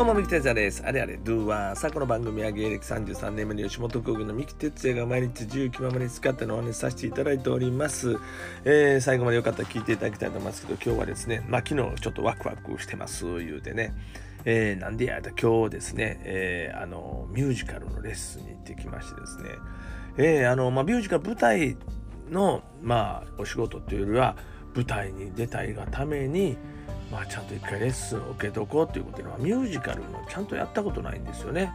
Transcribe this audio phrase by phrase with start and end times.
[0.00, 0.82] どうも、三木哲也です。
[0.82, 8.16] あれあれ、ドゥは、さあ、この番組は芸歴33年目の吉本興業の三木哲也が毎日自由気ままに使ってのお話しさせていただいております。
[8.64, 13.92] えー、最後までよかったら聞いていただきたいと思いますけど、今日はですね、まあ、昨日ちょっとワクワクしてます、言うてね。
[14.46, 19.50] えー、なんでや、今日ですね、えー、あの、ミュージカルのレッスンに行ってきましてですね、
[20.16, 21.76] えー、あの、まあ、ミュージカル舞台
[22.30, 24.34] の、まあ、お仕事というよりは、
[24.74, 26.56] 舞台に出たいがために、
[27.10, 31.72] まあ、ちゃんと一回レッスンを受けとこうということではミュージカルのちゃんとやったことないんですよね。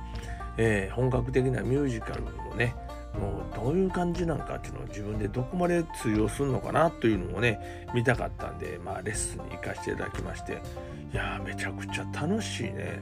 [0.57, 2.73] えー、本格的なミュージカルのね
[3.19, 10.61] もうどういう感じなのかっていうのを自分でどこまで通用するのかなというのをね見たかったんで、まあ、レッスンに行かせていただきまして
[11.13, 13.01] いやめちゃくちゃ楽しいね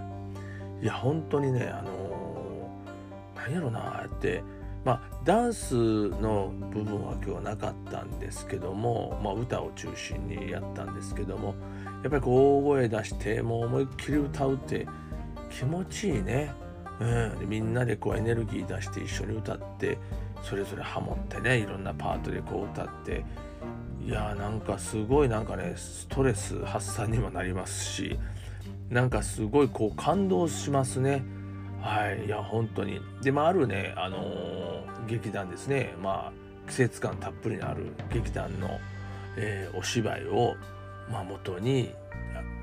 [0.82, 4.44] いや本当にねあのー、何やろなあって
[4.86, 5.76] まあダンス
[6.10, 11.56] の部分は今日はなかったんですけども、まあ、歌を中心にやったんですけども
[12.04, 14.88] やっぱり大声出してもう思いっきり歌うって
[15.50, 16.54] 気持ちいいね、
[17.00, 19.98] うん、みんなでこうエネルギー出して一緒に歌って
[20.44, 23.24] それぞれハモってねいろんなパートでこう歌って。
[24.06, 28.20] いやーなんかすごいなんかねストレス発散にもなりますし
[28.90, 31.24] なんかすごいこう感動しますね。
[31.82, 32.26] はい。
[32.26, 33.00] いや本当に。
[33.22, 35.96] でもあるねあのー、劇団ですね。
[36.02, 36.34] まあ
[36.68, 38.80] 季節感たっぷりのある劇団の、
[39.38, 40.56] えー、お芝居を
[41.10, 41.94] まあ、元に、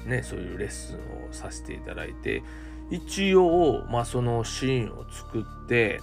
[0.07, 2.43] ね、そういうレッスンをさせていただいて
[2.91, 6.01] 一応、まあ、そのシーンを作って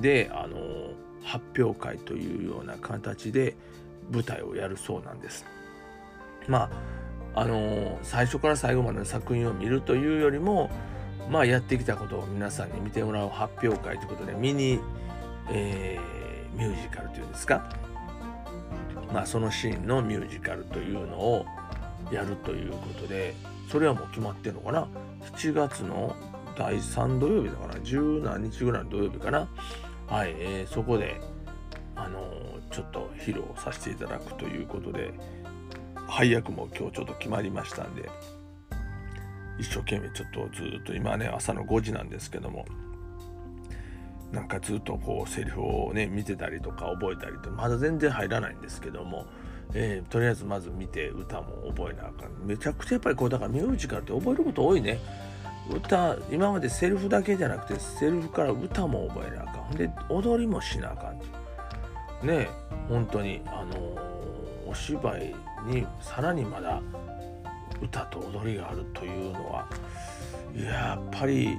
[0.00, 0.56] であの
[1.22, 3.56] 発表会というような形で
[4.10, 5.46] 舞台をやるそうなんです。
[6.48, 6.70] ま
[7.34, 10.70] ああの最初から最後までの作品を見るというよりも
[11.30, 14.80] まあやってきたことを皆さんに見てもらう発表会ということでミニ、
[15.50, 17.70] えー、ミュージカルというんですか？
[19.12, 21.46] まあ、そのシーンのミュージカルというのを
[22.10, 23.34] やるということで
[23.70, 24.88] それはもう決まってんのかな
[25.34, 26.14] ？7月の
[26.56, 29.48] 第3土曜日だから十何日ぐらいの土曜日かな？
[30.06, 31.20] はい、えー、そこで
[31.96, 35.12] あのー、ちょっと披露させていただくということで
[36.08, 38.10] 配役も今日ちょっと決まりましたんで
[39.58, 42.66] 一生懸命ちょっとずっと今ね朝の5時なんですけども
[44.32, 49.26] なんかずっとこうセリフをね見てたりとか覚えたりとまだ全然入らないんですけども、
[49.74, 52.46] えー、とりあえずまず見て歌も覚えなあかん。
[52.46, 54.98] めちゃくちゃやっぱりこうだからミュージカルって覚えること多いね。
[55.70, 59.64] 歌今までセリフだけじゃなくてセリフから歌も覚えなあかん。
[59.64, 61.28] ほんで踊りもしなあかんってい
[62.30, 62.48] うね
[62.88, 65.34] 本当にあのー、お芝居
[65.66, 66.80] にさらにまだ
[67.82, 69.68] 歌と踊りがあるというのは
[70.56, 71.56] やっぱり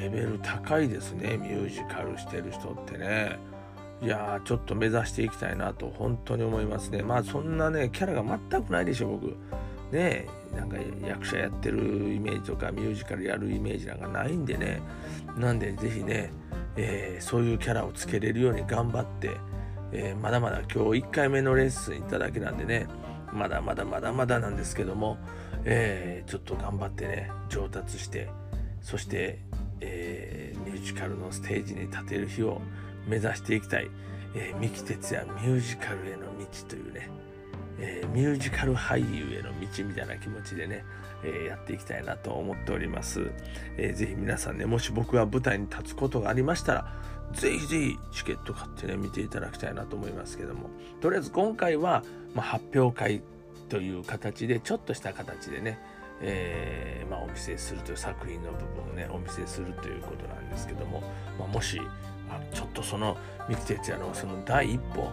[0.00, 1.36] レベル高いですね。
[1.36, 3.38] ミュージカルしてる人ってね。
[4.02, 7.02] いやーちょっと目指していきたいなと本当に思いますね。
[7.02, 9.36] まあそんなねキャラが全くないでしょ僕。
[9.92, 11.78] ねなんか役者やってる
[12.14, 14.80] イメージとかミュージカルやるイメージなんかないんでね。
[15.36, 16.32] なんで是非ね、
[16.76, 19.30] えー、そういうキャラをつけれるように頑張って、
[19.92, 22.86] えー、まだまだ今日1回目のレッスンいただけなんでね。
[23.32, 25.18] まだまだまだまだなんですけども、
[25.64, 28.28] えー、ちょっと頑張ってね上達して
[28.80, 29.40] そして
[29.80, 32.60] えー、ミュージカルのステージに立てる日を
[33.06, 33.90] 目指していきたい、
[34.34, 37.10] えー、三木哲也ミュージカルへの道というね、
[37.78, 40.84] えー、ミュージカル俳優への道みたいな気持ちでね、
[41.24, 43.30] え、やっていきたいなと思っております、
[43.76, 46.92] えー、ぜひ皆さんねもし僕が舞台に立つことがありましたら
[47.32, 50.70] ぜひぜひチケット買ってね見ていただきたいなと思いますけども。
[51.00, 52.04] とりあえず今回は、
[52.34, 53.22] まあ、発表会
[53.68, 55.78] という形でちょっとした形でね
[56.26, 61.02] えー、まあ、お見せするという作品の部分をねお見せするということなんですけども、
[61.38, 61.78] まあ、もし
[62.30, 63.16] あちょっとその
[63.48, 65.10] 三木哲也のその第一歩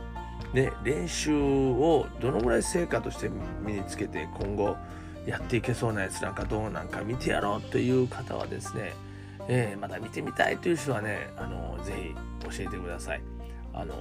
[0.53, 3.29] で練習をどのぐらい成果として
[3.61, 4.77] 身につけて今後
[5.25, 8.93] やっていけそうなやつなんかどうなんか見てやろうという方はですね、
[9.47, 11.93] えー、まだ見てみたいという人はねあのぜ
[12.41, 13.21] ひ教えてください。
[13.73, 13.95] あの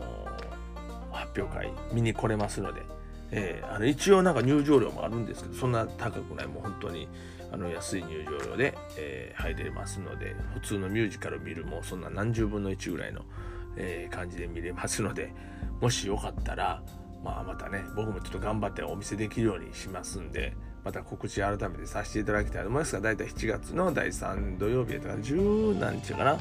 [1.12, 2.99] 発表会見に来れますので。
[3.32, 7.08] えー、あの一応なんか入場料もあるんですけどそんな高くないもう本当に
[7.52, 13.22] あの安い入場料で、えー、入れますので普通のミュージカル見るもそんな何十分の1ぐらいの、
[13.76, 15.32] えー、感じで見れますので
[15.80, 16.82] もしよかったら、
[17.24, 20.54] まあ、またね僕もちょっと頑張ってお見せできるようにしますんで
[20.84, 26.38] また告知改めてさせていただきたいと思いますが大体7月の第3土曜日だか10何日かな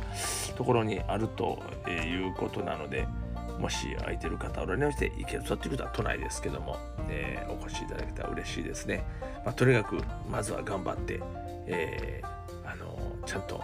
[0.56, 3.08] ところにあるということなので。
[3.60, 6.78] もし空いてる方おられまして行けるということは都内ですけども、
[7.10, 9.04] えー、お越しいただけたら嬉しいですね。
[9.46, 9.98] まあ、とにかく
[10.30, 11.20] まずは頑張って、
[11.68, 13.62] えー、あのちゃんと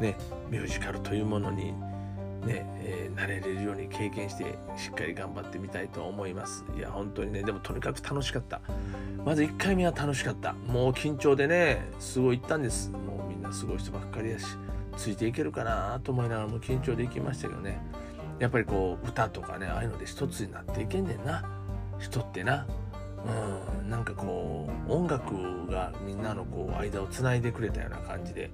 [0.00, 0.16] ね
[0.50, 1.72] ミュージカルというものに
[2.44, 6.64] ね、えー、慣れれるように経験してしっかり頑張ってみたいと思います。
[6.76, 8.60] いや本当にねでもとにかく楽しかった。
[9.24, 10.54] まず1回目は楽しかった。
[10.54, 12.90] もう緊張でねすごい行ったんです。
[12.90, 14.46] もうみんなすごい人ばっかりやし
[14.96, 17.80] ついていけるかなと思いながらも緊張で行きましたけどね
[18.40, 21.44] やっぱりこう歌とかねああいうので一つになっていけんねんな。
[21.98, 22.66] 人ってな。
[23.26, 23.90] うん。
[23.90, 28.50] なんかこう音楽がみんなのこう間をつないでくれたような感じで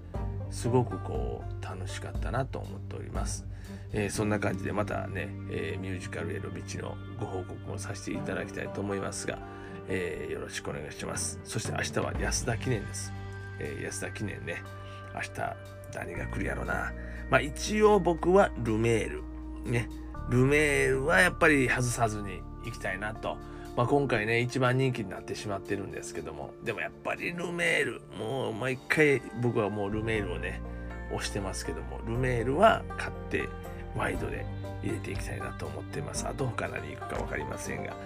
[0.51, 3.45] すごくこう楽しかったなと思っております、
[3.93, 9.39] えー、そんな感じでまたね、えー、ミュージカルへの道のご報告もさせていただきたいと思いますが、
[9.89, 11.39] えー、よろしくお願いします。
[11.45, 13.13] そして明日は安田記念です、
[13.61, 14.63] え安田記念ね。
[15.15, 15.57] 明日
[15.95, 16.93] 何が来るやろな。
[17.31, 19.36] まあ一応僕はルメール。
[19.71, 19.89] ね
[20.31, 23.37] ルメールはやっぱり外さずに行きたいなと。
[23.77, 26.53] まあ、今回ね一番人気になってしまってるんですけども。
[26.65, 30.63] でもやっぱりルメールもう毎回僕はもうルメールをね
[31.13, 32.01] 押してますけども。
[32.07, 33.49] ルメールは買って
[33.95, 34.47] ワイドで
[34.83, 36.27] 入れていきたいなと思ってます。
[36.27, 37.97] あと他何行くか分かりませんが、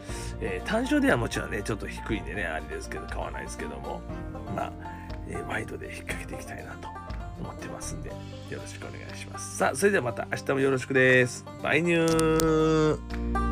[0.41, 4.01] えー、単勝ではもちろんね、ちょっと低いんでね、あれですけど、買わないですけども、
[4.55, 4.73] まあ、
[5.29, 6.89] えー、ワイドで引っ掛けていきたいなと。
[7.41, 8.15] 思ってますんで、よ
[8.61, 9.57] ろしくお願いします。
[9.57, 11.45] さあ、それではまた明日もよろしくです。
[11.63, 13.50] バイニュー